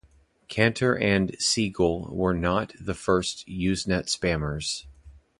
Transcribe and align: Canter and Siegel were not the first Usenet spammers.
Canter 0.47 0.97
and 0.97 1.39
Siegel 1.39 2.09
were 2.11 2.33
not 2.33 2.73
the 2.79 2.95
first 2.95 3.47
Usenet 3.47 4.07
spammers. 4.07 4.87